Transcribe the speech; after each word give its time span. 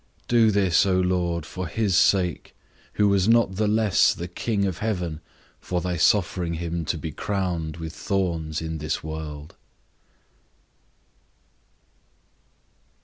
Do 0.27 0.49
this, 0.49 0.83
O 0.87 0.99
Lord, 0.99 1.45
for 1.45 1.67
his 1.67 1.95
sake, 1.95 2.55
who 2.93 3.07
was 3.07 3.27
not 3.29 3.57
the 3.57 3.67
less 3.67 4.15
the 4.15 4.27
King 4.27 4.65
of 4.65 4.79
heaven 4.79 5.21
for 5.59 5.79
thy 5.79 5.95
suffering 5.95 6.55
him 6.55 6.85
to 6.85 6.97
be 6.97 7.11
crowned 7.11 7.77
with 7.77 7.93
thorns 7.93 8.63
in 8.63 8.79
this 8.79 9.03
world. 9.03 9.55